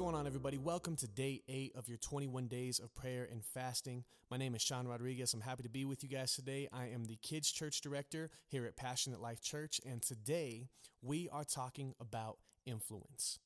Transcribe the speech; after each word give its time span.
everybody. 0.00 0.56
Welcome 0.56 0.96
to 0.96 1.06
day 1.06 1.42
eight 1.46 1.72
of 1.76 1.86
your 1.86 1.98
21 1.98 2.46
days 2.46 2.78
of 2.78 2.94
prayer 2.94 3.28
and 3.30 3.44
fasting. 3.44 4.04
My 4.30 4.38
name 4.38 4.54
is 4.54 4.62
Sean 4.62 4.88
Rodriguez. 4.88 5.34
I'm 5.34 5.42
happy 5.42 5.62
to 5.62 5.68
be 5.68 5.84
with 5.84 6.02
you 6.02 6.08
guys 6.08 6.34
today. 6.34 6.68
I 6.72 6.86
am 6.86 7.04
the 7.04 7.18
kids' 7.22 7.52
church 7.52 7.82
director 7.82 8.30
here 8.48 8.64
at 8.64 8.76
Passionate 8.76 9.20
Life 9.20 9.42
Church, 9.42 9.78
and 9.84 10.00
today 10.00 10.68
we 11.02 11.28
are 11.30 11.44
talking 11.44 11.94
about 12.00 12.38
influence. 12.64 13.38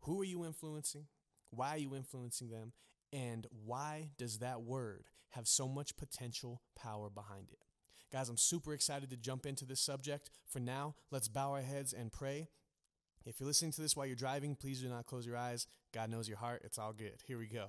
Who 0.00 0.18
are 0.22 0.24
you 0.24 0.46
influencing? 0.46 1.06
Why 1.50 1.74
are 1.74 1.78
you 1.78 1.94
influencing 1.94 2.48
them? 2.48 2.72
And 3.12 3.46
why 3.64 4.12
does 4.16 4.38
that 4.38 4.62
word 4.62 5.04
have 5.30 5.46
so 5.46 5.68
much 5.68 5.96
potential 5.96 6.62
power 6.74 7.10
behind 7.10 7.48
it? 7.52 7.58
Guys, 8.10 8.28
I'm 8.30 8.38
super 8.38 8.72
excited 8.72 9.10
to 9.10 9.16
jump 9.16 9.44
into 9.44 9.66
this 9.66 9.80
subject. 9.80 10.30
For 10.46 10.58
now, 10.58 10.94
let's 11.10 11.28
bow 11.28 11.52
our 11.52 11.60
heads 11.60 11.92
and 11.92 12.10
pray. 12.10 12.48
If 13.26 13.38
you're 13.38 13.46
listening 13.46 13.72
to 13.72 13.80
this 13.82 13.96
while 13.96 14.06
you're 14.06 14.16
driving, 14.16 14.56
please 14.56 14.80
do 14.80 14.88
not 14.88 15.06
close 15.06 15.26
your 15.26 15.36
eyes. 15.36 15.66
God 15.92 16.10
knows 16.10 16.28
your 16.28 16.38
heart. 16.38 16.62
It's 16.64 16.78
all 16.78 16.92
good. 16.92 17.22
Here 17.26 17.38
we 17.38 17.46
go. 17.46 17.66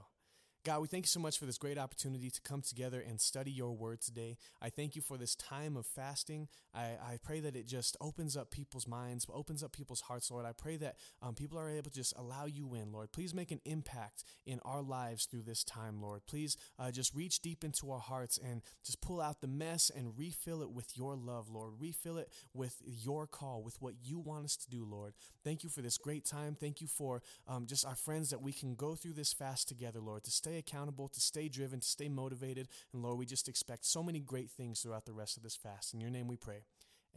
God, 0.63 0.81
we 0.81 0.87
thank 0.87 1.05
you 1.05 1.09
so 1.09 1.19
much 1.19 1.39
for 1.39 1.47
this 1.47 1.57
great 1.57 1.79
opportunity 1.79 2.29
to 2.29 2.39
come 2.41 2.61
together 2.61 3.01
and 3.01 3.19
study 3.19 3.49
your 3.49 3.71
word 3.71 3.99
today. 3.99 4.37
I 4.61 4.69
thank 4.69 4.95
you 4.95 5.01
for 5.01 5.17
this 5.17 5.33
time 5.35 5.75
of 5.75 5.87
fasting. 5.87 6.49
I, 6.71 6.97
I 7.01 7.17
pray 7.23 7.39
that 7.39 7.55
it 7.55 7.67
just 7.67 7.97
opens 7.99 8.37
up 8.37 8.51
people's 8.51 8.87
minds, 8.87 9.25
opens 9.33 9.63
up 9.63 9.71
people's 9.71 10.01
hearts, 10.01 10.29
Lord. 10.29 10.45
I 10.45 10.51
pray 10.51 10.77
that 10.77 10.97
um, 11.19 11.33
people 11.33 11.57
are 11.57 11.67
able 11.67 11.89
to 11.89 11.95
just 11.95 12.13
allow 12.15 12.45
you 12.45 12.75
in, 12.75 12.91
Lord. 12.91 13.11
Please 13.11 13.33
make 13.33 13.49
an 13.49 13.59
impact 13.65 14.23
in 14.45 14.59
our 14.63 14.83
lives 14.83 15.25
through 15.25 15.41
this 15.41 15.63
time, 15.63 15.99
Lord. 15.99 16.21
Please 16.27 16.57
uh, 16.77 16.91
just 16.91 17.15
reach 17.15 17.39
deep 17.41 17.63
into 17.63 17.89
our 17.89 17.99
hearts 17.99 18.37
and 18.37 18.61
just 18.85 19.01
pull 19.01 19.19
out 19.19 19.41
the 19.41 19.47
mess 19.47 19.89
and 19.95 20.13
refill 20.15 20.61
it 20.61 20.69
with 20.69 20.95
your 20.95 21.15
love, 21.15 21.49
Lord. 21.49 21.73
Refill 21.79 22.19
it 22.19 22.29
with 22.53 22.75
your 22.85 23.25
call, 23.25 23.63
with 23.63 23.81
what 23.81 23.95
you 24.03 24.19
want 24.19 24.45
us 24.45 24.57
to 24.57 24.69
do, 24.69 24.85
Lord. 24.85 25.15
Thank 25.43 25.63
you 25.63 25.71
for 25.71 25.81
this 25.81 25.97
great 25.97 26.23
time. 26.23 26.55
Thank 26.59 26.81
you 26.81 26.87
for 26.87 27.23
um, 27.47 27.65
just 27.65 27.83
our 27.83 27.95
friends 27.95 28.29
that 28.29 28.43
we 28.43 28.53
can 28.53 28.75
go 28.75 28.93
through 28.93 29.13
this 29.13 29.33
fast 29.33 29.67
together, 29.67 29.99
Lord, 29.99 30.23
to 30.25 30.31
stay 30.31 30.50
stay 30.51 30.57
accountable, 30.57 31.07
to 31.07 31.21
stay 31.21 31.47
driven, 31.47 31.79
to 31.79 31.87
stay 31.87 32.09
motivated. 32.09 32.67
And 32.91 33.01
Lord, 33.01 33.17
we 33.17 33.25
just 33.25 33.47
expect 33.47 33.85
so 33.85 34.03
many 34.03 34.19
great 34.19 34.49
things 34.49 34.81
throughout 34.81 35.05
the 35.05 35.13
rest 35.13 35.37
of 35.37 35.43
this 35.43 35.55
fast. 35.55 35.93
In 35.93 36.01
your 36.01 36.09
name 36.09 36.27
we 36.27 36.35
pray. 36.35 36.65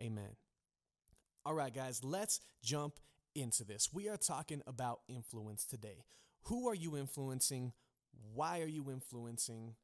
Amen. 0.00 0.36
All 1.44 1.54
right, 1.54 1.74
guys, 1.74 2.04
let's 2.04 2.40
jump 2.62 2.94
into 3.34 3.64
this. 3.64 3.90
We 3.92 4.08
are 4.08 4.16
talking 4.16 4.62
about 4.68 5.00
influence 5.08 5.64
today. 5.64 6.04
Who 6.44 6.68
are 6.68 6.74
you 6.74 6.96
influencing? 6.96 7.72
Why 8.34 8.60
are 8.60 8.68
you 8.68 8.88
influencing? 8.88 9.74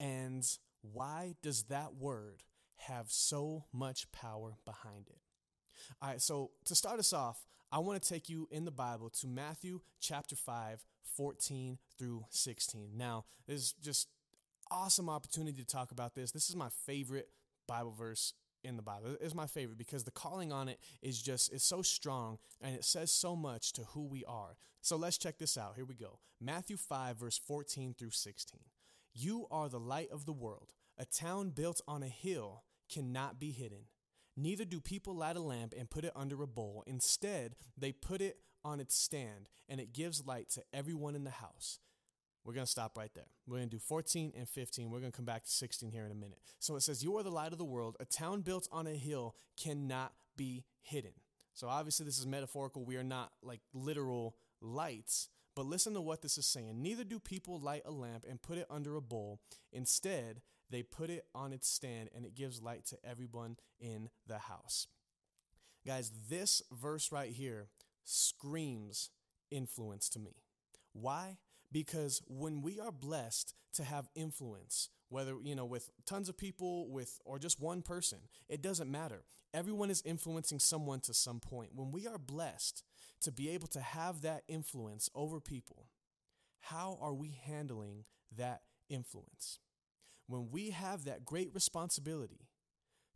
And 0.00 0.44
why 0.82 1.34
does 1.40 1.64
that 1.64 1.94
word 1.94 2.42
have 2.78 3.06
so 3.10 3.66
much 3.72 4.10
power 4.10 4.56
behind 4.64 5.06
it? 5.08 5.20
All 6.02 6.08
right, 6.08 6.20
so 6.20 6.50
to 6.64 6.74
start 6.74 6.98
us 6.98 7.12
off, 7.12 7.46
I 7.70 7.78
want 7.78 8.02
to 8.02 8.08
take 8.08 8.28
you 8.28 8.48
in 8.50 8.64
the 8.64 8.70
Bible 8.70 9.10
to 9.20 9.28
Matthew 9.28 9.80
chapter 10.00 10.34
5, 10.34 10.84
14 11.16 11.78
through 11.98 12.24
16. 12.30 12.90
Now, 12.96 13.24
this 13.46 13.60
is 13.60 13.72
just 13.72 14.08
awesome 14.70 15.08
opportunity 15.08 15.60
to 15.60 15.66
talk 15.66 15.90
about 15.90 16.14
this. 16.14 16.30
This 16.30 16.48
is 16.48 16.56
my 16.56 16.68
favorite 16.86 17.28
Bible 17.66 17.92
verse 17.92 18.34
in 18.64 18.76
the 18.76 18.82
Bible. 18.82 19.16
It's 19.20 19.34
my 19.34 19.46
favorite 19.46 19.78
because 19.78 20.04
the 20.04 20.10
calling 20.10 20.52
on 20.52 20.68
it 20.68 20.80
is 21.02 21.22
just 21.22 21.52
it's 21.52 21.64
so 21.64 21.82
strong 21.82 22.38
and 22.60 22.74
it 22.74 22.84
says 22.84 23.10
so 23.10 23.36
much 23.36 23.72
to 23.74 23.82
who 23.82 24.04
we 24.04 24.24
are. 24.24 24.56
So 24.80 24.96
let's 24.96 25.18
check 25.18 25.38
this 25.38 25.56
out. 25.56 25.74
Here 25.76 25.84
we 25.84 25.94
go. 25.94 26.18
Matthew 26.40 26.76
5 26.76 27.16
verse 27.16 27.38
14 27.38 27.94
through 27.98 28.10
16. 28.10 28.60
You 29.14 29.46
are 29.50 29.68
the 29.68 29.80
light 29.80 30.10
of 30.10 30.26
the 30.26 30.32
world. 30.32 30.72
A 30.96 31.04
town 31.04 31.50
built 31.50 31.80
on 31.86 32.02
a 32.02 32.08
hill 32.08 32.64
cannot 32.92 33.38
be 33.38 33.50
hidden. 33.50 33.86
Neither 34.36 34.64
do 34.64 34.80
people 34.80 35.14
light 35.14 35.36
a 35.36 35.40
lamp 35.40 35.74
and 35.76 35.90
put 35.90 36.04
it 36.04 36.12
under 36.14 36.42
a 36.42 36.46
bowl. 36.46 36.84
Instead, 36.86 37.56
they 37.76 37.90
put 37.90 38.20
it 38.20 38.38
on 38.64 38.80
its 38.80 38.96
stand, 38.96 39.48
and 39.68 39.80
it 39.80 39.92
gives 39.92 40.26
light 40.26 40.50
to 40.50 40.62
everyone 40.72 41.14
in 41.14 41.24
the 41.24 41.30
house. 41.30 41.78
We're 42.44 42.54
going 42.54 42.66
to 42.66 42.70
stop 42.70 42.96
right 42.96 43.10
there. 43.14 43.26
We're 43.46 43.58
going 43.58 43.68
to 43.68 43.76
do 43.76 43.80
14 43.80 44.32
and 44.36 44.48
15. 44.48 44.90
We're 44.90 45.00
going 45.00 45.12
to 45.12 45.16
come 45.16 45.26
back 45.26 45.44
to 45.44 45.50
16 45.50 45.90
here 45.90 46.06
in 46.06 46.12
a 46.12 46.14
minute. 46.14 46.38
So 46.58 46.76
it 46.76 46.82
says, 46.82 47.02
You 47.02 47.16
are 47.18 47.22
the 47.22 47.30
light 47.30 47.52
of 47.52 47.58
the 47.58 47.64
world. 47.64 47.96
A 48.00 48.04
town 48.04 48.40
built 48.40 48.68
on 48.72 48.86
a 48.86 48.94
hill 48.94 49.34
cannot 49.62 50.12
be 50.36 50.64
hidden. 50.80 51.12
So 51.52 51.68
obviously, 51.68 52.06
this 52.06 52.18
is 52.18 52.26
metaphorical. 52.26 52.84
We 52.84 52.96
are 52.96 53.04
not 53.04 53.32
like 53.42 53.60
literal 53.74 54.36
lights. 54.62 55.28
But 55.54 55.66
listen 55.66 55.92
to 55.94 56.00
what 56.00 56.22
this 56.22 56.38
is 56.38 56.46
saying. 56.46 56.80
Neither 56.80 57.02
do 57.02 57.18
people 57.18 57.60
light 57.60 57.82
a 57.84 57.90
lamp 57.90 58.24
and 58.28 58.40
put 58.40 58.58
it 58.58 58.66
under 58.70 58.96
a 58.96 59.02
bowl. 59.02 59.40
Instead, 59.72 60.40
they 60.70 60.82
put 60.82 61.10
it 61.10 61.26
on 61.34 61.52
its 61.52 61.68
stand 61.68 62.10
and 62.14 62.24
it 62.24 62.36
gives 62.36 62.62
light 62.62 62.86
to 62.86 62.98
everyone 63.04 63.56
in 63.80 64.08
the 64.26 64.38
house. 64.38 64.86
Guys, 65.86 66.12
this 66.28 66.62
verse 66.70 67.10
right 67.10 67.30
here 67.30 67.66
screams 68.08 69.10
influence 69.50 70.08
to 70.08 70.18
me. 70.18 70.42
Why? 70.92 71.36
Because 71.70 72.22
when 72.26 72.62
we 72.62 72.80
are 72.80 72.90
blessed 72.90 73.54
to 73.74 73.84
have 73.84 74.08
influence, 74.14 74.88
whether 75.10 75.36
you 75.42 75.54
know 75.54 75.66
with 75.66 75.90
tons 76.06 76.28
of 76.28 76.38
people 76.38 76.90
with 76.90 77.20
or 77.24 77.38
just 77.38 77.60
one 77.60 77.82
person, 77.82 78.18
it 78.48 78.62
doesn't 78.62 78.90
matter. 78.90 79.24
Everyone 79.52 79.90
is 79.90 80.02
influencing 80.04 80.58
someone 80.58 81.00
to 81.00 81.14
some 81.14 81.40
point. 81.40 81.70
When 81.74 81.90
we 81.90 82.06
are 82.06 82.18
blessed 82.18 82.82
to 83.22 83.32
be 83.32 83.50
able 83.50 83.68
to 83.68 83.80
have 83.80 84.22
that 84.22 84.44
influence 84.48 85.10
over 85.14 85.40
people, 85.40 85.88
how 86.60 86.98
are 87.00 87.14
we 87.14 87.38
handling 87.44 88.04
that 88.36 88.62
influence? 88.88 89.58
When 90.26 90.50
we 90.50 90.70
have 90.70 91.04
that 91.04 91.24
great 91.24 91.50
responsibility 91.54 92.48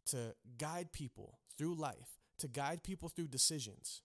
to 0.07 0.35
guide 0.59 0.93
people 0.93 1.39
through 1.57 1.75
life, 1.77 2.19
to 2.39 2.49
guide 2.49 2.83
people 2.83 3.09
through 3.09 3.29
decisions, 3.29 4.03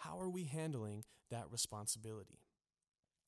how 0.00 0.18
are 0.18 0.30
we 0.30 0.44
handling 0.44 1.04
that 1.30 1.44
responsibility? 1.50 2.38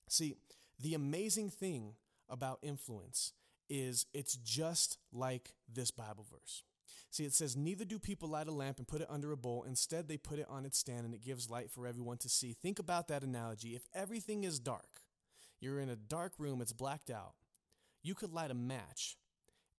See, 0.09 0.37
the 0.81 0.94
amazing 0.94 1.50
thing 1.50 1.94
about 2.28 2.59
influence 2.62 3.33
is 3.69 4.06
it's 4.12 4.37
just 4.37 4.99
like 5.12 5.53
this 5.72 5.91
Bible 5.91 6.27
verse. 6.31 6.65
See, 7.10 7.25
it 7.25 7.34
says, 7.34 7.56
Neither 7.56 7.84
do 7.84 7.99
people 7.99 8.28
light 8.31 8.49
a 8.49 8.53
lamp 8.53 8.78
and 8.78 8.88
put 8.88 9.03
it 9.03 9.06
under 9.10 9.33
a 9.33 9.37
bowl. 9.37 9.65
Instead, 9.69 10.09
they 10.09 10.16
put 10.16 10.38
it 10.38 10.47
on 10.49 10.65
its 10.65 10.78
stand 10.78 11.05
and 11.05 11.15
it 11.15 11.22
gives 11.22 11.50
light 11.50 11.71
for 11.71 11.87
everyone 11.87 12.16
to 12.19 12.28
see. 12.28 12.55
Think 12.55 12.78
about 12.78 13.09
that 13.09 13.22
analogy. 13.22 13.75
If 13.77 13.87
everything 13.94 14.44
is 14.44 14.59
dark, 14.59 15.03
you're 15.60 15.78
in 15.78 15.91
a 15.91 15.97
dark 15.97 16.33
room, 16.39 16.60
it's 16.62 16.72
blacked 16.72 17.10
out, 17.10 17.34
you 18.03 18.15
could 18.15 18.33
light 18.33 18.50
a 18.50 18.54
match 18.54 19.16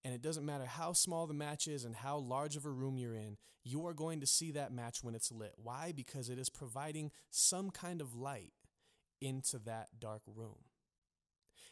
and 0.03 0.13
it 0.13 0.21
doesn't 0.21 0.45
matter 0.45 0.65
how 0.65 0.93
small 0.93 1.27
the 1.27 1.33
match 1.33 1.67
is 1.67 1.85
and 1.85 1.95
how 1.95 2.17
large 2.17 2.55
of 2.55 2.65
a 2.65 2.69
room 2.69 2.97
you're 2.97 3.15
in, 3.15 3.37
you 3.63 3.87
are 3.87 3.93
going 3.93 4.19
to 4.19 4.27
see 4.27 4.51
that 4.51 4.73
match 4.73 5.03
when 5.03 5.15
it's 5.15 5.31
lit. 5.31 5.53
Why? 5.55 5.93
Because 5.95 6.29
it 6.29 6.37
is 6.37 6.49
providing 6.49 7.11
some 7.29 7.69
kind 7.69 8.01
of 8.01 8.13
light 8.13 8.51
into 9.21 9.59
that 9.59 9.99
dark 9.99 10.21
room. 10.27 10.65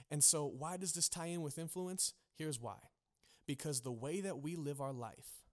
And 0.09 0.23
so, 0.23 0.45
why 0.45 0.77
does 0.77 0.93
this 0.93 1.09
tie 1.09 1.27
in 1.27 1.41
with 1.41 1.57
influence? 1.57 2.13
Here's 2.35 2.59
why. 2.59 2.77
Because 3.45 3.81
the 3.81 3.91
way 3.91 4.21
that 4.21 4.41
we 4.41 4.55
live 4.55 4.79
our 4.79 4.93
life, 4.93 5.43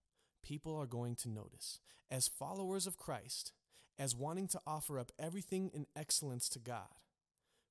people 0.42 0.76
are 0.76 0.86
going 0.86 1.16
to 1.16 1.28
notice. 1.28 1.80
As 2.10 2.28
followers 2.28 2.86
of 2.86 2.96
Christ, 2.96 3.52
as 3.98 4.14
wanting 4.14 4.46
to 4.48 4.60
offer 4.66 4.98
up 4.98 5.10
everything 5.18 5.70
in 5.74 5.86
excellence 5.96 6.48
to 6.50 6.58
God, 6.58 6.88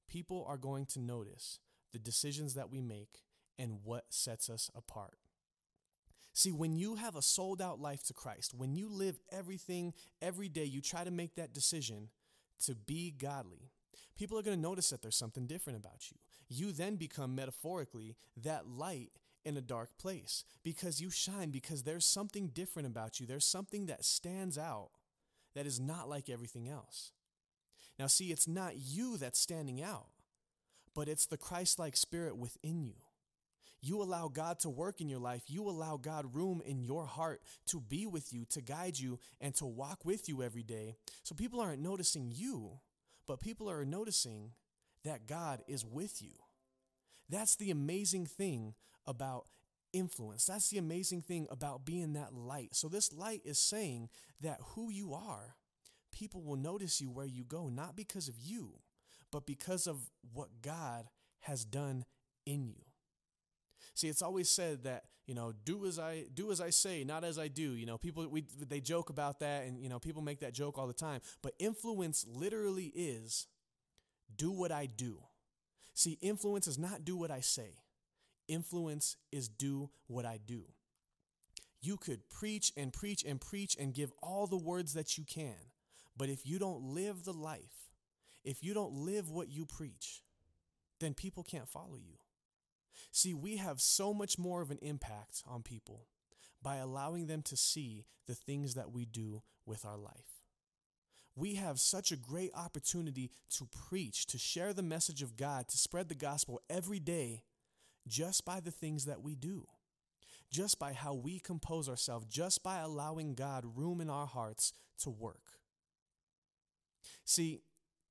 people 0.07 0.45
are 0.47 0.57
going 0.57 0.85
to 0.87 0.99
notice 0.99 1.59
the 1.93 1.99
decisions 1.99 2.53
that 2.53 2.69
we 2.69 2.81
make 2.81 3.21
and 3.57 3.79
what 3.83 4.05
sets 4.09 4.49
us 4.49 4.69
apart. 4.75 5.17
See, 6.33 6.51
when 6.51 6.77
you 6.77 6.95
have 6.95 7.15
a 7.15 7.21
sold 7.21 7.61
out 7.61 7.79
life 7.79 8.03
to 8.03 8.13
Christ, 8.13 8.53
when 8.53 8.75
you 8.75 8.89
live 8.89 9.19
everything 9.31 9.93
every 10.21 10.49
day, 10.49 10.65
you 10.65 10.81
try 10.81 11.03
to 11.03 11.09
make 11.09 11.35
that 11.35 11.53
decision 11.53 12.09
to 12.65 12.75
be 12.75 13.09
godly, 13.11 13.71
people 14.17 14.37
are 14.37 14.43
going 14.43 14.55
to 14.55 14.61
notice 14.61 14.89
that 14.91 15.01
there's 15.01 15.15
something 15.15 15.47
different 15.47 15.79
about 15.79 16.11
you. 16.11 16.17
You 16.47 16.71
then 16.71 16.95
become 16.95 17.33
metaphorically 17.33 18.15
that 18.43 18.67
light 18.67 19.09
in 19.45 19.57
a 19.57 19.61
dark 19.61 19.97
place 19.97 20.43
because 20.63 21.01
you 21.01 21.09
shine, 21.09 21.49
because 21.49 21.83
there's 21.83 22.05
something 22.05 22.49
different 22.49 22.87
about 22.87 23.19
you. 23.19 23.25
There's 23.25 23.45
something 23.45 23.87
that 23.87 24.05
stands 24.05 24.57
out 24.57 24.91
that 25.55 25.65
is 25.65 25.79
not 25.79 26.07
like 26.07 26.29
everything 26.29 26.69
else. 26.69 27.13
Now, 27.97 28.05
see, 28.05 28.31
it's 28.31 28.47
not 28.47 28.73
you 28.77 29.17
that's 29.17 29.39
standing 29.39 29.81
out, 29.81 30.09
but 30.93 31.07
it's 31.07 31.25
the 31.25 31.37
Christ 31.37 31.79
like 31.79 31.97
spirit 31.97 32.37
within 32.37 32.83
you. 32.83 32.93
You 33.81 34.01
allow 34.01 34.27
God 34.27 34.59
to 34.59 34.69
work 34.69 35.01
in 35.01 35.09
your 35.09 35.19
life. 35.19 35.43
You 35.47 35.69
allow 35.69 35.97
God 35.97 36.35
room 36.35 36.61
in 36.65 36.81
your 36.81 37.05
heart 37.05 37.41
to 37.67 37.79
be 37.79 38.05
with 38.07 38.33
you, 38.33 38.45
to 38.49 38.61
guide 38.61 38.97
you, 38.97 39.19
and 39.39 39.53
to 39.55 39.65
walk 39.65 40.03
with 40.03 40.27
you 40.27 40.41
every 40.41 40.63
day. 40.63 40.95
So 41.23 41.35
people 41.35 41.61
aren't 41.61 41.81
noticing 41.81 42.31
you, 42.33 42.79
but 43.27 43.39
people 43.39 43.69
are 43.69 43.85
noticing 43.85 44.51
that 45.03 45.27
God 45.27 45.61
is 45.67 45.85
with 45.85 46.21
you. 46.21 46.31
That's 47.29 47.55
the 47.55 47.71
amazing 47.71 48.25
thing 48.25 48.73
about 49.05 49.45
influence. 49.93 50.45
That's 50.45 50.69
the 50.69 50.77
amazing 50.77 51.21
thing 51.21 51.47
about 51.49 51.85
being 51.85 52.13
that 52.13 52.33
light. 52.33 52.75
So, 52.75 52.87
this 52.87 53.13
light 53.13 53.41
is 53.45 53.59
saying 53.59 54.09
that 54.41 54.59
who 54.75 54.91
you 54.91 55.13
are, 55.13 55.55
people 56.11 56.41
will 56.41 56.55
notice 56.55 57.01
you 57.01 57.09
where 57.09 57.25
you 57.25 57.43
go, 57.43 57.69
not 57.69 57.95
because 57.95 58.27
of 58.27 58.35
you, 58.39 58.79
but 59.31 59.45
because 59.45 59.87
of 59.87 60.09
what 60.33 60.61
God 60.61 61.09
has 61.41 61.65
done 61.65 62.05
in 62.45 62.67
you. 62.67 62.86
See, 63.93 64.07
it's 64.07 64.21
always 64.21 64.49
said 64.49 64.83
that 64.83 65.05
you 65.27 65.35
know, 65.35 65.53
do 65.65 65.85
as 65.85 65.99
I 65.99 66.23
do 66.33 66.51
as 66.51 66.61
I 66.61 66.69
say, 66.69 67.03
not 67.03 67.25
as 67.25 67.37
I 67.37 67.49
do. 67.49 67.73
You 67.73 67.85
know, 67.85 67.97
people 67.97 68.25
we 68.29 68.45
they 68.67 68.79
joke 68.79 69.09
about 69.09 69.41
that, 69.41 69.65
and 69.65 69.83
you 69.83 69.89
know, 69.89 69.99
people 69.99 70.21
make 70.21 70.39
that 70.39 70.53
joke 70.53 70.77
all 70.77 70.87
the 70.87 70.93
time. 70.93 71.19
But 71.41 71.53
influence 71.59 72.25
literally 72.27 72.93
is 72.95 73.47
do 74.35 74.51
what 74.51 74.71
I 74.71 74.85
do. 74.85 75.19
See, 75.93 76.17
influence 76.21 76.65
is 76.67 76.77
not 76.77 77.03
do 77.03 77.17
what 77.17 77.29
I 77.29 77.41
say, 77.41 77.81
influence 78.47 79.17
is 79.31 79.49
do 79.49 79.89
what 80.07 80.25
I 80.25 80.39
do. 80.43 80.63
You 81.81 81.97
could 81.97 82.29
preach 82.29 82.71
and 82.77 82.93
preach 82.93 83.23
and 83.23 83.39
preach 83.39 83.75
and 83.77 83.93
give 83.93 84.11
all 84.23 84.47
the 84.47 84.57
words 84.57 84.93
that 84.93 85.17
you 85.17 85.25
can, 85.25 85.55
but 86.15 86.29
if 86.29 86.45
you 86.45 86.57
don't 86.57 86.81
live 86.81 87.25
the 87.25 87.33
life, 87.33 87.91
if 88.45 88.63
you 88.63 88.73
don't 88.73 88.93
live 88.93 89.29
what 89.29 89.49
you 89.49 89.65
preach, 89.65 90.23
then 90.99 91.13
people 91.13 91.43
can't 91.43 91.67
follow 91.67 91.97
you. 91.97 92.15
See, 93.11 93.33
we 93.33 93.57
have 93.57 93.79
so 93.81 94.13
much 94.13 94.37
more 94.37 94.61
of 94.61 94.71
an 94.71 94.79
impact 94.81 95.43
on 95.47 95.61
people 95.63 96.07
by 96.61 96.77
allowing 96.77 97.27
them 97.27 97.41
to 97.43 97.57
see 97.57 98.05
the 98.25 98.35
things 98.35 98.73
that 98.75 98.91
we 98.91 99.05
do 99.05 99.43
with 99.65 99.85
our 99.85 99.97
life. 99.97 100.43
We 101.35 101.55
have 101.55 101.79
such 101.79 102.11
a 102.11 102.17
great 102.17 102.51
opportunity 102.55 103.31
to 103.51 103.67
preach, 103.67 104.25
to 104.27 104.39
share 104.39 104.73
the 104.73 104.81
message 104.81 105.21
of 105.21 105.37
God, 105.37 105.67
to 105.67 105.77
spread 105.77 106.09
the 106.09 106.15
gospel 106.15 106.59
every 106.67 106.99
day 106.99 107.43
just 108.07 108.43
by 108.43 108.59
the 108.59 108.71
things 108.71 109.05
that 109.05 109.21
we 109.21 109.35
do, 109.35 109.67
just 110.51 110.79
by 110.79 110.93
how 110.93 111.13
we 111.13 111.39
compose 111.39 111.87
ourselves, 111.87 112.25
just 112.25 112.63
by 112.63 112.79
allowing 112.79 113.35
God 113.35 113.65
room 113.77 114.01
in 114.01 114.09
our 114.09 114.25
hearts 114.25 114.73
to 115.03 115.11
work. 115.11 115.59
See, 117.23 117.59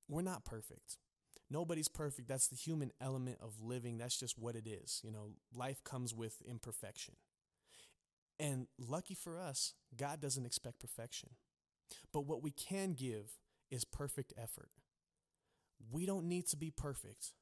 we're 0.09 0.23
not 0.23 0.45
perfect. 0.45 0.99
Nobody's 1.51 1.89
perfect. 1.89 2.29
That's 2.29 2.49
the 2.49 2.57
human 2.57 2.93
element 3.01 3.39
of 3.41 3.63
living. 3.63 3.99
That's 3.99 4.19
just 4.19 4.39
what 4.39 4.57
it 4.57 4.67
is. 4.67 5.01
You 5.05 5.13
know, 5.13 5.31
life 5.55 5.83
comes 5.85 6.15
with 6.15 6.43
imperfection. 6.47 7.15
And 8.39 8.67
lucky 8.79 9.15
for 9.15 9.39
us, 9.39 9.75
God 9.97 10.21
doesn't 10.21 10.45
expect 10.45 10.81
perfection. 10.81 11.31
But 12.13 12.23
what 12.27 12.43
we 12.43 12.51
can 12.51 12.93
give 12.93 13.39
is 13.71 13.85
perfect 13.85 14.33
effort. 14.37 14.71
We 15.93 16.07
don't 16.07 16.27
need 16.29 16.47
to 16.49 16.57
be 16.57 16.71
perfect, 16.71 17.33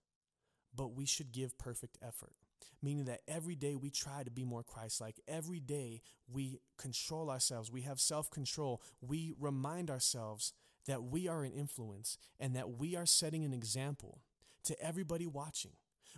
but 0.75 0.95
we 0.95 1.07
should 1.07 1.33
give 1.33 1.59
perfect 1.59 1.99
effort. 2.03 2.35
Meaning 2.83 3.05
that 3.07 3.21
every 3.29 3.57
day 3.57 3.77
we 3.77 3.91
try 3.91 4.23
to 4.23 4.31
be 4.31 4.45
more 4.45 4.63
Christ 4.63 5.01
like. 5.01 5.21
Every 5.29 5.61
day 5.61 6.03
we 6.31 6.59
control 6.79 7.31
ourselves. 7.31 7.71
We 7.71 7.83
have 7.83 8.01
self 8.01 8.31
control. 8.31 8.83
We 9.01 9.35
remind 9.39 9.91
ourselves 9.91 10.53
that 10.87 11.05
we 11.05 11.29
are 11.29 11.43
an 11.43 11.53
influence 11.53 12.19
and 12.39 12.55
that 12.57 12.79
we 12.79 12.97
are 12.97 13.07
setting 13.07 13.45
an 13.45 13.53
example 13.53 14.21
to 14.65 14.81
everybody 14.83 15.27
watching. 15.27 15.73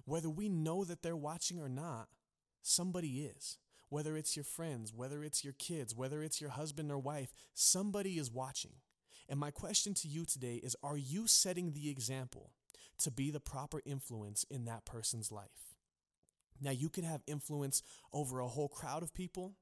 Whether 0.05 0.31
we 0.31 0.49
know 0.49 0.85
that 0.85 1.03
they're 1.03 1.17
watching 1.17 1.61
or 1.61 1.69
not, 1.69 2.09
somebody 2.63 3.21
is. 3.21 3.59
Whether 3.89 4.17
it's 4.17 4.37
your 4.37 4.45
friends, 4.45 4.93
whether 4.93 5.23
it's 5.23 5.45
your 5.45 5.53
kids, 5.53 5.95
whether 5.95 6.23
it's 6.23 6.41
your 6.41 6.51
husband 6.51 6.91
or 6.91 6.99
wife, 6.99 7.33
somebody 7.55 8.19
is 8.19 8.33
watching. 8.33 8.73
And 9.29 9.39
my 9.39 9.51
question 9.51 9.95
to 9.95 10.09
you 10.09 10.25
today 10.25 10.57
is 10.57 10.77
Are 10.83 10.97
you 10.97 11.27
setting 11.29 11.73
the 11.73 11.89
example 11.89 12.51
to 12.99 13.11
be 13.11 13.31
the 13.31 13.41
proper 13.41 13.81
influence 13.85 14.45
in 14.51 14.65
that 14.65 14.85
person's 14.85 15.31
life? 15.31 15.77
Now, 16.61 16.71
you 16.71 16.89
can 16.89 17.05
have 17.05 17.23
influence 17.27 17.83
over 18.13 18.41
a 18.41 18.49
whole 18.49 18.69
crowd 18.69 19.03
of 19.03 19.15
people, 19.15 19.55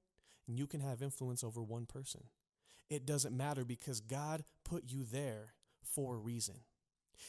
and 0.46 0.58
you 0.58 0.66
can 0.66 0.80
have 0.80 1.02
influence 1.02 1.44
over 1.44 1.62
one 1.62 1.86
person 1.86 2.24
it 2.90 3.06
doesn't 3.06 3.36
matter 3.36 3.64
because 3.64 4.00
God 4.00 4.44
put 4.64 4.84
you 4.86 5.04
there 5.04 5.54
for 5.82 6.14
a 6.14 6.18
reason. 6.18 6.56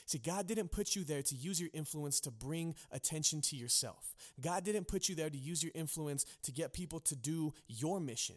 See, 0.06 0.18
God 0.18 0.48
didn't 0.48 0.72
put 0.72 0.96
you 0.96 1.04
there 1.04 1.22
to 1.22 1.36
use 1.36 1.60
your 1.60 1.70
influence 1.74 2.20
to 2.22 2.32
bring 2.32 2.76
attention 2.92 3.42
to 3.42 3.56
yourself. 3.56 4.16
God 4.42 4.64
didn't 4.64 4.88
put 4.88 5.08
you 5.08 5.16
there 5.16 5.30
to 5.30 5.38
use 5.38 5.64
your 5.64 5.72
influence 5.76 6.26
to 6.44 6.52
get 6.52 6.74
people 6.74 7.00
to 7.02 7.16
do 7.16 7.54
your 7.68 8.00
mission. 8.00 8.36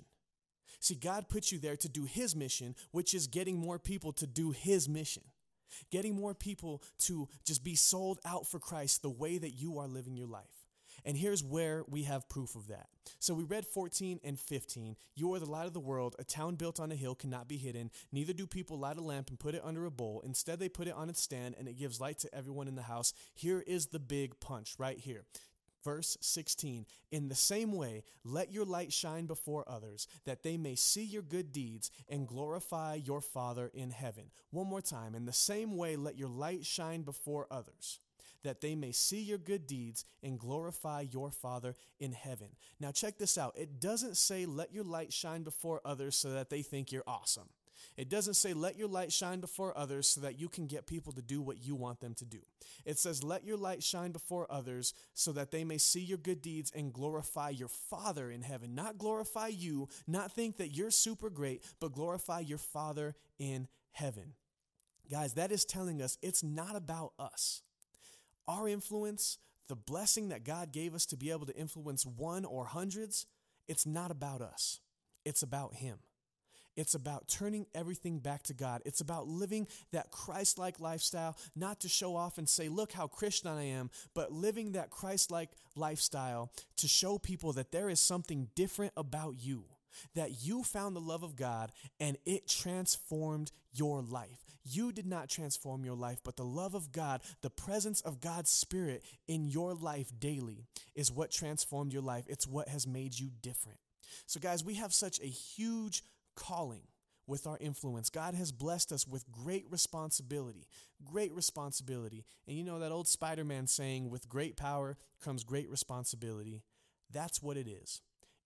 See, 0.80 0.94
God 0.94 1.28
put 1.28 1.50
you 1.50 1.58
there 1.58 1.76
to 1.76 1.88
do 1.88 2.04
His 2.04 2.36
mission, 2.36 2.74
which 2.92 3.14
is 3.14 3.26
getting 3.26 3.58
more 3.58 3.78
people 3.78 4.12
to 4.12 4.26
do 4.26 4.52
His 4.52 4.88
mission. 4.88 5.24
Getting 5.90 6.14
more 6.14 6.34
people 6.34 6.82
to 7.00 7.28
just 7.44 7.62
be 7.62 7.74
sold 7.74 8.20
out 8.24 8.46
for 8.46 8.58
Christ 8.58 9.02
the 9.02 9.10
way 9.10 9.38
that 9.38 9.50
you 9.50 9.78
are 9.78 9.88
living 9.88 10.16
your 10.16 10.28
life. 10.28 10.57
And 11.04 11.16
here's 11.16 11.42
where 11.42 11.84
we 11.88 12.04
have 12.04 12.28
proof 12.28 12.54
of 12.54 12.68
that. 12.68 12.88
So 13.18 13.34
we 13.34 13.44
read 13.44 13.66
14 13.66 14.20
and 14.22 14.38
15. 14.38 14.96
You 15.14 15.32
are 15.34 15.38
the 15.38 15.50
light 15.50 15.66
of 15.66 15.72
the 15.72 15.80
world. 15.80 16.16
A 16.18 16.24
town 16.24 16.56
built 16.56 16.80
on 16.80 16.92
a 16.92 16.96
hill 16.96 17.14
cannot 17.14 17.48
be 17.48 17.56
hidden. 17.56 17.90
Neither 18.12 18.32
do 18.32 18.46
people 18.46 18.78
light 18.78 18.96
a 18.96 19.02
lamp 19.02 19.30
and 19.30 19.38
put 19.38 19.54
it 19.54 19.62
under 19.64 19.86
a 19.86 19.90
bowl. 19.90 20.22
Instead, 20.24 20.58
they 20.58 20.68
put 20.68 20.88
it 20.88 20.94
on 20.94 21.08
its 21.08 21.22
stand 21.22 21.54
and 21.58 21.68
it 21.68 21.78
gives 21.78 22.00
light 22.00 22.18
to 22.20 22.34
everyone 22.34 22.68
in 22.68 22.74
the 22.74 22.82
house. 22.82 23.12
Here 23.34 23.60
is 23.66 23.86
the 23.86 23.98
big 23.98 24.40
punch 24.40 24.74
right 24.78 24.98
here. 24.98 25.24
Verse 25.84 26.18
16 26.20 26.86
In 27.10 27.28
the 27.28 27.34
same 27.34 27.72
way, 27.72 28.02
let 28.24 28.52
your 28.52 28.64
light 28.64 28.92
shine 28.92 29.26
before 29.26 29.64
others, 29.68 30.06
that 30.26 30.42
they 30.42 30.56
may 30.56 30.74
see 30.74 31.04
your 31.04 31.22
good 31.22 31.52
deeds 31.52 31.90
and 32.08 32.26
glorify 32.28 32.94
your 32.94 33.20
Father 33.20 33.70
in 33.72 33.90
heaven. 33.90 34.24
One 34.50 34.66
more 34.66 34.82
time. 34.82 35.14
In 35.14 35.26
the 35.26 35.32
same 35.32 35.76
way, 35.76 35.96
let 35.96 36.18
your 36.18 36.28
light 36.28 36.66
shine 36.66 37.02
before 37.02 37.46
others 37.50 38.00
that 38.44 38.60
they 38.60 38.74
may 38.74 38.92
see 38.92 39.20
your 39.20 39.38
good 39.38 39.66
deeds 39.66 40.04
and 40.22 40.38
glorify 40.38 41.04
your 41.10 41.30
Father 41.30 41.74
in 41.98 42.12
heaven. 42.12 42.48
Now, 42.80 42.92
check 42.92 43.18
this 43.18 43.38
out. 43.38 43.54
It 43.56 43.80
doesn't 43.80 44.16
say, 44.16 44.46
let 44.46 44.72
your 44.72 44.84
light 44.84 45.12
shine 45.12 45.42
before 45.42 45.80
others 45.84 46.16
so 46.16 46.30
that 46.32 46.50
they 46.50 46.62
think 46.62 46.92
you're 46.92 47.02
awesome. 47.06 47.48
It 47.96 48.08
doesn't 48.08 48.34
say, 48.34 48.54
let 48.54 48.76
your 48.76 48.88
light 48.88 49.12
shine 49.12 49.40
before 49.40 49.76
others 49.76 50.08
so 50.08 50.20
that 50.20 50.38
you 50.38 50.48
can 50.48 50.66
get 50.66 50.86
people 50.86 51.12
to 51.12 51.22
do 51.22 51.40
what 51.40 51.64
you 51.64 51.74
want 51.74 52.00
them 52.00 52.14
to 52.14 52.24
do. 52.24 52.38
It 52.84 52.98
says, 52.98 53.24
let 53.24 53.44
your 53.44 53.56
light 53.56 53.82
shine 53.82 54.12
before 54.12 54.46
others 54.50 54.94
so 55.14 55.32
that 55.32 55.50
they 55.50 55.64
may 55.64 55.78
see 55.78 56.00
your 56.00 56.18
good 56.18 56.42
deeds 56.42 56.72
and 56.74 56.92
glorify 56.92 57.50
your 57.50 57.68
Father 57.68 58.30
in 58.30 58.42
heaven. 58.42 58.74
Not 58.74 58.98
glorify 58.98 59.48
you, 59.48 59.88
not 60.06 60.32
think 60.32 60.56
that 60.58 60.68
you're 60.68 60.90
super 60.90 61.30
great, 61.30 61.64
but 61.80 61.92
glorify 61.92 62.40
your 62.40 62.58
Father 62.58 63.14
in 63.38 63.68
heaven. 63.92 64.34
Guys, 65.10 65.34
that 65.34 65.50
is 65.50 65.64
telling 65.64 66.02
us 66.02 66.18
it's 66.22 66.42
not 66.42 66.76
about 66.76 67.12
us 67.18 67.62
our 68.48 68.68
influence, 68.68 69.38
the 69.68 69.76
blessing 69.76 70.30
that 70.30 70.44
God 70.44 70.72
gave 70.72 70.94
us 70.94 71.06
to 71.06 71.16
be 71.16 71.30
able 71.30 71.46
to 71.46 71.56
influence 71.56 72.04
one 72.04 72.44
or 72.44 72.64
hundreds, 72.64 73.26
it's 73.68 73.86
not 73.86 74.10
about 74.10 74.40
us. 74.40 74.80
It's 75.24 75.42
about 75.42 75.74
Him. 75.74 75.98
It's 76.78 76.94
about 76.94 77.26
turning 77.26 77.66
everything 77.74 78.20
back 78.20 78.44
to 78.44 78.54
God. 78.54 78.82
It's 78.86 79.00
about 79.00 79.26
living 79.26 79.66
that 79.90 80.12
Christ 80.12 80.58
like 80.58 80.78
lifestyle, 80.78 81.36
not 81.56 81.80
to 81.80 81.88
show 81.88 82.14
off 82.14 82.38
and 82.38 82.48
say, 82.48 82.68
look 82.68 82.92
how 82.92 83.08
Christian 83.08 83.50
I 83.50 83.64
am, 83.64 83.90
but 84.14 84.32
living 84.32 84.72
that 84.72 84.88
Christ 84.88 85.32
like 85.32 85.50
lifestyle 85.74 86.52
to 86.76 86.86
show 86.86 87.18
people 87.18 87.52
that 87.54 87.72
there 87.72 87.88
is 87.88 87.98
something 87.98 88.48
different 88.54 88.92
about 88.96 89.34
you, 89.40 89.64
that 90.14 90.44
you 90.44 90.62
found 90.62 90.94
the 90.94 91.00
love 91.00 91.24
of 91.24 91.34
God 91.34 91.72
and 91.98 92.16
it 92.24 92.46
transformed 92.46 93.50
your 93.72 94.00
life. 94.00 94.47
You 94.70 94.92
did 94.92 95.06
not 95.06 95.28
transform 95.28 95.84
your 95.84 95.94
life, 95.94 96.18
but 96.22 96.36
the 96.36 96.44
love 96.44 96.74
of 96.74 96.92
God, 96.92 97.22
the 97.42 97.50
presence 97.50 98.00
of 98.00 98.20
God's 98.20 98.50
Spirit 98.50 99.04
in 99.26 99.46
your 99.46 99.74
life 99.74 100.12
daily 100.18 100.66
is 100.94 101.12
what 101.12 101.30
transformed 101.30 101.92
your 101.92 102.02
life. 102.02 102.24
It's 102.28 102.46
what 102.46 102.68
has 102.68 102.86
made 102.86 103.18
you 103.18 103.30
different. 103.42 103.78
So, 104.26 104.40
guys, 104.40 104.64
we 104.64 104.74
have 104.74 104.92
such 104.92 105.20
a 105.20 105.26
huge 105.26 106.02
calling 106.34 106.82
with 107.26 107.46
our 107.46 107.58
influence. 107.60 108.10
God 108.10 108.34
has 108.34 108.52
blessed 108.52 108.90
us 108.90 109.06
with 109.06 109.30
great 109.30 109.66
responsibility, 109.70 110.66
great 111.04 111.32
responsibility. 111.32 112.24
And 112.46 112.56
you 112.56 112.64
know 112.64 112.78
that 112.78 112.90
old 112.90 113.06
Spider 113.06 113.44
Man 113.44 113.66
saying, 113.66 114.10
with 114.10 114.28
great 114.28 114.56
power 114.56 114.96
comes 115.22 115.44
great 115.44 115.68
responsibility. 115.70 116.62
That's 117.12 117.42
what 117.42 117.56
it 117.56 117.68
is. 117.68 118.00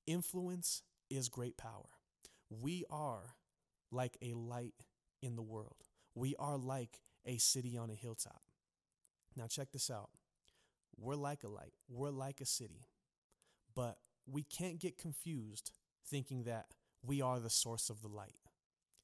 Influence 0.07 0.83
is 1.09 1.29
great 1.29 1.57
power. 1.57 1.89
We 2.51 2.85
are 2.91 3.37
like 3.91 4.17
a 4.21 4.35
light 4.35 4.75
in 5.23 5.37
the 5.37 5.43
world. 5.43 5.77
We 6.15 6.35
are 6.39 6.57
like 6.57 7.01
a 7.25 7.39
city 7.39 7.77
on 7.77 7.91
a 7.91 7.95
hilltop. 7.95 8.43
Now, 9.37 9.47
check 9.47 9.73
this 9.73 9.91
out. 9.91 10.11
We're 10.99 11.15
like 11.15 11.43
a 11.43 11.49
light, 11.49 11.73
we're 11.89 12.11
like 12.11 12.41
a 12.41 12.47
city, 12.47 12.87
but 13.75 13.97
we 14.31 14.43
can't 14.43 14.79
get 14.79 14.99
confused 14.99 15.73
thinking 16.07 16.45
that 16.45 16.67
we 17.03 17.23
are 17.23 17.41
the 17.41 17.51
source 17.51 17.89
of 17.89 18.03
the 18.03 18.09
light. 18.09 18.37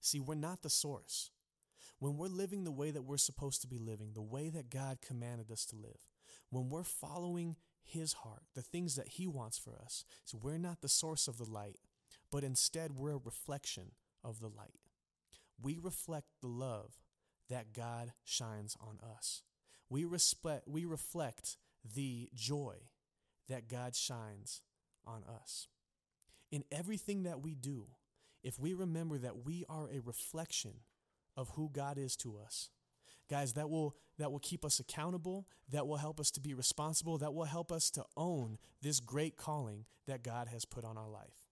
See, 0.00 0.20
we're 0.20 0.34
not 0.34 0.62
the 0.62 0.70
source. 0.70 1.30
When 1.98 2.16
we're 2.16 2.28
living 2.28 2.62
the 2.62 2.70
way 2.70 2.90
that 2.90 3.02
we're 3.02 3.16
supposed 3.16 3.62
to 3.62 3.66
be 3.66 3.78
living, 3.78 4.12
the 4.12 4.22
way 4.22 4.50
that 4.50 4.70
God 4.70 4.98
commanded 5.00 5.50
us 5.50 5.64
to 5.66 5.76
live, 5.76 5.98
when 6.50 6.68
we're 6.68 6.84
following 6.84 7.56
His 7.82 8.12
heart, 8.12 8.42
the 8.54 8.62
things 8.62 8.94
that 8.94 9.08
He 9.08 9.26
wants 9.26 9.58
for 9.58 9.80
us, 9.82 10.04
so 10.24 10.38
we're 10.40 10.58
not 10.58 10.82
the 10.82 10.88
source 10.88 11.26
of 11.26 11.38
the 11.38 11.50
light, 11.50 11.78
but 12.30 12.44
instead 12.44 12.92
we're 12.92 13.12
a 13.12 13.20
reflection 13.24 13.92
of 14.22 14.40
the 14.40 14.48
light 14.48 14.87
we 15.60 15.78
reflect 15.80 16.28
the 16.40 16.48
love 16.48 17.00
that 17.48 17.72
God 17.72 18.12
shines 18.24 18.76
on 18.80 18.98
us. 19.16 19.42
We, 19.90 20.04
respect, 20.04 20.68
we 20.68 20.84
reflect 20.84 21.56
the 21.94 22.28
joy 22.34 22.76
that 23.48 23.68
God 23.68 23.94
shines 23.94 24.62
on 25.06 25.24
us. 25.24 25.68
In 26.50 26.64
everything 26.70 27.22
that 27.24 27.40
we 27.40 27.54
do, 27.54 27.86
if 28.42 28.58
we 28.58 28.74
remember 28.74 29.18
that 29.18 29.44
we 29.44 29.64
are 29.68 29.88
a 29.90 30.00
reflection 30.00 30.80
of 31.36 31.50
who 31.50 31.70
God 31.72 31.98
is 31.98 32.16
to 32.16 32.36
us, 32.36 32.70
guys, 33.28 33.54
that 33.54 33.68
will 33.70 33.96
that 34.18 34.32
will 34.32 34.38
keep 34.38 34.64
us 34.64 34.80
accountable, 34.80 35.46
that 35.70 35.86
will 35.86 35.96
help 35.96 36.18
us 36.18 36.30
to 36.32 36.40
be 36.40 36.54
responsible, 36.54 37.18
that 37.18 37.34
will 37.34 37.44
help 37.44 37.70
us 37.70 37.90
to 37.90 38.04
own 38.16 38.58
this 38.82 39.00
great 39.00 39.36
calling 39.36 39.84
that 40.06 40.22
God 40.22 40.48
has 40.48 40.64
put 40.64 40.84
on 40.84 40.98
our 40.98 41.08
life. 41.08 41.47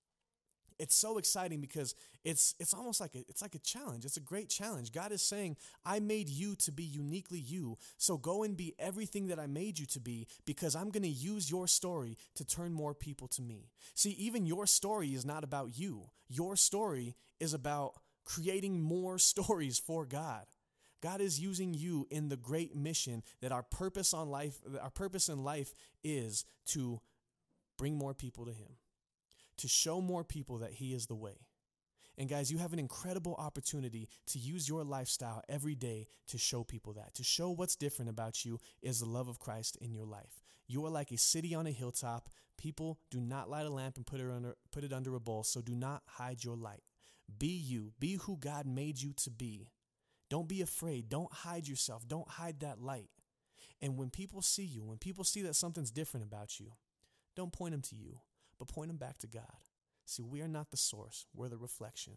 It's 0.78 0.94
so 0.94 1.18
exciting 1.18 1.60
because 1.60 1.94
it's 2.24 2.54
it's 2.58 2.74
almost 2.74 3.00
like 3.00 3.14
a 3.14 3.24
it's 3.28 3.42
like 3.42 3.54
a 3.54 3.60
challenge. 3.60 4.04
It's 4.04 4.16
a 4.16 4.20
great 4.20 4.48
challenge. 4.48 4.92
God 4.92 5.12
is 5.12 5.22
saying 5.22 5.56
i 5.84 6.00
made 6.00 6.28
you 6.28 6.54
to 6.56 6.72
be 6.72 6.84
uniquely 6.84 7.38
you. 7.38 7.78
So 7.96 8.16
go 8.16 8.42
and 8.42 8.56
be 8.56 8.74
everything 8.78 9.28
that 9.28 9.38
i 9.38 9.46
made 9.46 9.78
you 9.78 9.86
to 9.86 10.00
be 10.00 10.26
because 10.44 10.74
i'm 10.74 10.90
going 10.90 11.02
to 11.02 11.08
use 11.08 11.50
your 11.50 11.66
story 11.66 12.16
to 12.34 12.44
turn 12.44 12.72
more 12.72 12.94
people 12.94 13.28
to 13.28 13.42
me. 13.42 13.70
See 13.94 14.10
even 14.10 14.46
your 14.46 14.66
story 14.66 15.14
is 15.14 15.24
not 15.24 15.44
about 15.44 15.78
you. 15.78 16.10
Your 16.28 16.56
story 16.56 17.16
is 17.40 17.54
about 17.54 17.94
creating 18.24 18.80
more 18.80 19.18
stories 19.32 19.78
for 19.78 20.04
god. 20.04 20.46
God 21.02 21.20
is 21.20 21.38
using 21.38 21.74
you 21.74 22.06
in 22.10 22.28
the 22.28 22.36
great 22.36 22.74
mission 22.74 23.22
that 23.40 23.52
our 23.52 23.62
purpose 23.62 24.12
on 24.12 24.28
life 24.28 24.58
our 24.80 24.90
purpose 24.90 25.28
in 25.28 25.44
life 25.44 25.74
is 26.02 26.44
to 26.66 27.00
bring 27.78 27.96
more 27.96 28.14
people 28.14 28.46
to 28.46 28.52
him 28.52 28.76
to 29.58 29.68
show 29.68 30.00
more 30.00 30.24
people 30.24 30.58
that 30.58 30.74
He 30.74 30.94
is 30.94 31.06
the 31.06 31.14
way. 31.14 31.46
And 32.18 32.28
guys, 32.28 32.50
you 32.50 32.58
have 32.58 32.72
an 32.72 32.78
incredible 32.78 33.34
opportunity 33.38 34.08
to 34.28 34.38
use 34.38 34.68
your 34.68 34.84
lifestyle 34.84 35.42
every 35.48 35.74
day 35.74 36.06
to 36.28 36.38
show 36.38 36.64
people 36.64 36.94
that, 36.94 37.14
to 37.14 37.24
show 37.24 37.50
what's 37.50 37.76
different 37.76 38.10
about 38.10 38.44
you 38.44 38.58
is 38.82 39.00
the 39.00 39.06
love 39.06 39.28
of 39.28 39.38
Christ 39.38 39.76
in 39.80 39.92
your 39.92 40.06
life. 40.06 40.42
You 40.66 40.84
are 40.86 40.90
like 40.90 41.12
a 41.12 41.18
city 41.18 41.54
on 41.54 41.66
a 41.66 41.72
hilltop. 41.72 42.30
People 42.56 42.98
do 43.10 43.20
not 43.20 43.50
light 43.50 43.66
a 43.66 43.70
lamp 43.70 43.96
and 43.96 44.06
put 44.06 44.20
it 44.20 44.30
under 44.30 44.56
put 44.72 44.82
it 44.82 44.92
under 44.92 45.14
a 45.14 45.20
bowl, 45.20 45.44
so 45.44 45.60
do 45.60 45.74
not 45.74 46.02
hide 46.06 46.42
your 46.42 46.56
light. 46.56 46.82
Be 47.38 47.48
you, 47.48 47.92
be 48.00 48.14
who 48.14 48.38
God 48.38 48.66
made 48.66 49.00
you 49.00 49.12
to 49.24 49.30
be. 49.30 49.70
Don't 50.30 50.48
be 50.48 50.62
afraid. 50.62 51.08
Don't 51.08 51.32
hide 51.32 51.68
yourself. 51.68 52.08
Don't 52.08 52.28
hide 52.28 52.60
that 52.60 52.80
light. 52.80 53.10
And 53.82 53.98
when 53.98 54.10
people 54.10 54.42
see 54.42 54.64
you, 54.64 54.84
when 54.84 54.98
people 54.98 55.22
see 55.22 55.42
that 55.42 55.54
something's 55.54 55.90
different 55.90 56.24
about 56.24 56.58
you, 56.58 56.72
don't 57.36 57.52
point 57.52 57.72
them 57.72 57.82
to 57.82 57.94
you 57.94 58.20
but 58.58 58.68
point 58.68 58.88
them 58.88 58.96
back 58.96 59.18
to 59.18 59.26
God. 59.26 59.60
See, 60.04 60.22
we 60.22 60.40
are 60.40 60.48
not 60.48 60.70
the 60.70 60.76
source, 60.76 61.26
we're 61.34 61.48
the 61.48 61.58
reflection. 61.58 62.14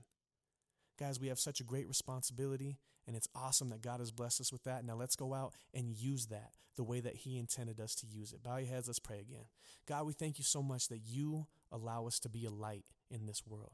Guys, 1.00 1.20
we 1.20 1.30
have 1.30 1.40
such 1.40 1.62
a 1.62 1.64
great 1.64 1.88
responsibility, 1.88 2.78
and 3.08 3.16
it's 3.16 3.30
awesome 3.34 3.70
that 3.70 3.82
God 3.82 4.02
has 4.02 4.12
blessed 4.12 4.42
us 4.42 4.52
with 4.52 4.64
that. 4.66 4.84
Now 4.84 4.96
let's 4.96 5.16
go 5.16 5.34
out 5.34 5.54
and 5.74 5.96
use 5.96 6.26
that 6.28 6.52
the 6.76 6.84
way 6.84 7.00
that 7.00 7.16
He 7.16 7.38
intended 7.38 7.80
us 7.80 7.96
to 7.96 8.08
use 8.08 8.34
it. 8.34 8.44
Bow 8.44 8.58
your 8.58 8.68
heads, 8.68 8.88
let's 8.88 9.00
pray 9.00 9.20
again. 9.20 9.46
God, 9.88 10.06
we 10.06 10.14
thank 10.14 10.38
you 10.38 10.44
so 10.44 10.62
much 10.62 10.90
that 10.90 11.00
you 11.06 11.48
allow 11.72 12.06
us 12.06 12.20
to 12.20 12.30
be 12.30 12.46
a 12.46 12.52
light 12.52 12.84
in 13.10 13.26
this 13.26 13.48
world. 13.48 13.72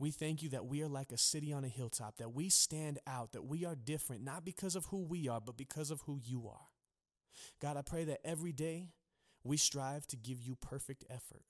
We 0.00 0.10
thank 0.10 0.42
you 0.42 0.48
that 0.50 0.66
we 0.66 0.82
are 0.82 0.88
like 0.88 1.12
a 1.12 1.18
city 1.18 1.52
on 1.52 1.64
a 1.64 1.68
hilltop, 1.68 2.18
that 2.18 2.34
we 2.34 2.48
stand 2.48 2.98
out, 3.06 3.32
that 3.32 3.46
we 3.46 3.64
are 3.64 3.74
different, 3.74 4.22
not 4.22 4.44
because 4.44 4.76
of 4.76 4.86
who 4.86 4.98
we 5.02 5.28
are, 5.28 5.40
but 5.40 5.56
because 5.56 5.90
of 5.90 6.02
who 6.02 6.20
you 6.22 6.48
are. 6.48 6.68
God, 7.60 7.76
I 7.76 7.82
pray 7.82 8.04
that 8.04 8.20
every 8.24 8.52
day 8.52 8.90
we 9.42 9.56
strive 9.56 10.06
to 10.08 10.16
give 10.16 10.40
you 10.40 10.56
perfect 10.56 11.04
effort. 11.08 11.42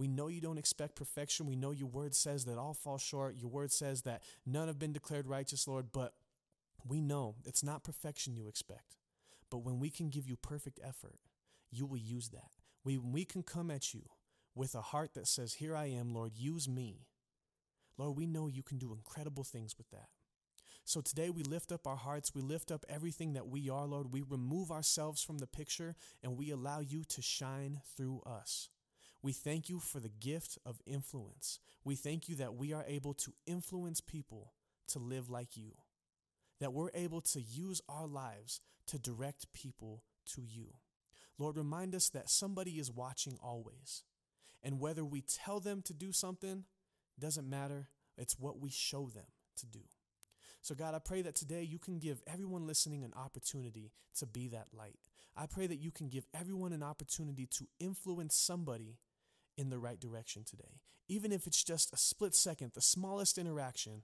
We 0.00 0.08
know 0.08 0.28
you 0.28 0.40
don't 0.40 0.56
expect 0.56 0.96
perfection. 0.96 1.44
We 1.44 1.56
know 1.56 1.72
your 1.72 1.88
word 1.88 2.14
says 2.14 2.46
that 2.46 2.56
all 2.56 2.72
fall 2.72 2.96
short. 2.96 3.36
Your 3.36 3.50
word 3.50 3.70
says 3.70 4.00
that 4.02 4.22
none 4.46 4.66
have 4.66 4.78
been 4.78 4.94
declared 4.94 5.28
righteous, 5.28 5.68
Lord, 5.68 5.92
but 5.92 6.14
we 6.88 7.02
know 7.02 7.34
it's 7.44 7.62
not 7.62 7.84
perfection 7.84 8.34
you 8.34 8.48
expect. 8.48 8.96
But 9.50 9.58
when 9.58 9.78
we 9.78 9.90
can 9.90 10.08
give 10.08 10.26
you 10.26 10.36
perfect 10.36 10.80
effort, 10.82 11.18
you 11.70 11.84
will 11.84 11.98
use 11.98 12.30
that. 12.30 12.52
We, 12.82 12.96
we 12.96 13.26
can 13.26 13.42
come 13.42 13.70
at 13.70 13.92
you 13.92 14.04
with 14.54 14.74
a 14.74 14.80
heart 14.80 15.12
that 15.16 15.26
says, 15.26 15.52
Here 15.52 15.76
I 15.76 15.90
am, 15.90 16.14
Lord, 16.14 16.32
use 16.34 16.66
me. 16.66 17.04
Lord, 17.98 18.16
we 18.16 18.26
know 18.26 18.46
you 18.46 18.62
can 18.62 18.78
do 18.78 18.94
incredible 18.94 19.44
things 19.44 19.76
with 19.76 19.90
that. 19.90 20.08
So 20.86 21.02
today 21.02 21.28
we 21.28 21.42
lift 21.42 21.72
up 21.72 21.86
our 21.86 21.96
hearts, 21.96 22.34
we 22.34 22.40
lift 22.40 22.70
up 22.70 22.86
everything 22.88 23.34
that 23.34 23.48
we 23.48 23.68
are, 23.68 23.84
Lord. 23.84 24.14
We 24.14 24.22
remove 24.26 24.70
ourselves 24.70 25.22
from 25.22 25.40
the 25.40 25.46
picture 25.46 25.94
and 26.22 26.38
we 26.38 26.50
allow 26.50 26.80
you 26.80 27.04
to 27.04 27.20
shine 27.20 27.82
through 27.94 28.22
us. 28.24 28.70
We 29.22 29.32
thank 29.32 29.68
you 29.68 29.80
for 29.80 30.00
the 30.00 30.08
gift 30.08 30.58
of 30.64 30.80
influence. 30.86 31.58
We 31.84 31.94
thank 31.94 32.28
you 32.28 32.36
that 32.36 32.54
we 32.54 32.72
are 32.72 32.84
able 32.86 33.14
to 33.14 33.32
influence 33.46 34.00
people 34.00 34.52
to 34.88 34.98
live 34.98 35.28
like 35.28 35.56
you, 35.56 35.72
that 36.58 36.72
we're 36.72 36.90
able 36.94 37.20
to 37.20 37.40
use 37.40 37.82
our 37.88 38.06
lives 38.06 38.60
to 38.86 38.98
direct 38.98 39.52
people 39.52 40.04
to 40.34 40.42
you. 40.42 40.74
Lord, 41.38 41.56
remind 41.56 41.94
us 41.94 42.08
that 42.10 42.30
somebody 42.30 42.72
is 42.72 42.90
watching 42.90 43.38
always. 43.42 44.04
And 44.62 44.80
whether 44.80 45.04
we 45.04 45.22
tell 45.22 45.60
them 45.60 45.82
to 45.82 45.94
do 45.94 46.12
something 46.12 46.64
doesn't 47.18 47.48
matter, 47.48 47.88
it's 48.18 48.38
what 48.38 48.58
we 48.58 48.70
show 48.70 49.08
them 49.08 49.24
to 49.56 49.66
do. 49.66 49.80
So, 50.62 50.74
God, 50.74 50.94
I 50.94 50.98
pray 50.98 51.22
that 51.22 51.34
today 51.34 51.62
you 51.62 51.78
can 51.78 51.98
give 51.98 52.20
everyone 52.26 52.66
listening 52.66 53.02
an 53.04 53.14
opportunity 53.16 53.92
to 54.18 54.26
be 54.26 54.48
that 54.48 54.68
light. 54.76 54.98
I 55.34 55.46
pray 55.46 55.66
that 55.66 55.80
you 55.80 55.90
can 55.90 56.08
give 56.08 56.26
everyone 56.34 56.72
an 56.72 56.82
opportunity 56.82 57.46
to 57.58 57.66
influence 57.78 58.36
somebody 58.36 58.98
in 59.56 59.70
the 59.70 59.78
right 59.78 60.00
direction 60.00 60.44
today. 60.44 60.80
Even 61.08 61.32
if 61.32 61.46
it's 61.46 61.64
just 61.64 61.92
a 61.92 61.96
split 61.96 62.34
second, 62.34 62.72
the 62.74 62.80
smallest 62.80 63.38
interaction, 63.38 64.02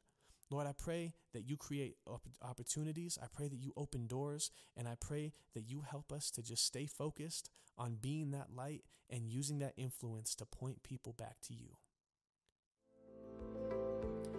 Lord, 0.51 0.67
I 0.67 0.73
pray 0.77 1.15
that 1.33 1.49
you 1.49 1.57
create 1.57 1.97
opportunities. 2.43 3.19
I 3.21 3.27
pray 3.33 3.49
that 3.49 3.59
you 3.59 3.73
open 3.77 4.07
doors. 4.07 4.51
And 4.77 4.87
I 4.87 4.95
pray 5.01 5.33
that 5.55 5.69
you 5.69 5.83
help 5.89 6.13
us 6.13 6.31
to 6.33 6.43
just 6.43 6.65
stay 6.65 6.87
focused 6.87 7.51
on 7.77 7.99
being 8.01 8.31
that 8.31 8.55
light 8.55 8.85
and 9.11 9.29
using 9.29 9.59
that 9.59 9.75
influence 9.77 10.35
to 10.37 10.47
point 10.47 10.83
people 10.83 11.13
back 11.13 11.37
to 11.49 11.55
you. 11.55 11.77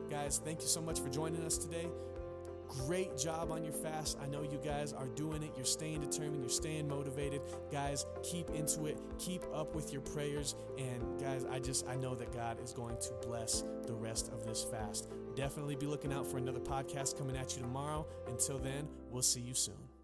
Guys, 0.09 0.41
thank 0.43 0.61
you 0.61 0.67
so 0.67 0.81
much 0.81 0.99
for 1.01 1.09
joining 1.09 1.45
us 1.45 1.57
today. 1.57 1.87
Great 2.67 3.17
job 3.17 3.51
on 3.51 3.63
your 3.63 3.73
fast. 3.73 4.17
I 4.21 4.27
know 4.27 4.41
you 4.41 4.59
guys 4.63 4.93
are 4.93 5.07
doing 5.07 5.43
it. 5.43 5.51
You're 5.55 5.65
staying 5.65 6.01
determined. 6.01 6.41
You're 6.41 6.49
staying 6.49 6.87
motivated. 6.87 7.41
Guys, 7.71 8.05
keep 8.23 8.49
into 8.51 8.85
it. 8.85 8.99
Keep 9.19 9.43
up 9.53 9.75
with 9.75 9.91
your 9.91 10.01
prayers. 10.01 10.55
And 10.77 11.19
guys, 11.19 11.45
I 11.45 11.59
just, 11.59 11.87
I 11.87 11.95
know 11.95 12.15
that 12.15 12.31
God 12.31 12.61
is 12.63 12.73
going 12.73 12.97
to 12.97 13.13
bless 13.27 13.63
the 13.85 13.93
rest 13.93 14.29
of 14.29 14.45
this 14.45 14.63
fast. 14.63 15.09
Definitely 15.35 15.75
be 15.75 15.85
looking 15.85 16.13
out 16.13 16.27
for 16.27 16.37
another 16.37 16.59
podcast 16.59 17.17
coming 17.17 17.37
at 17.37 17.55
you 17.55 17.61
tomorrow. 17.61 18.05
Until 18.27 18.57
then, 18.57 18.87
we'll 19.09 19.21
see 19.21 19.41
you 19.41 19.53
soon. 19.53 19.96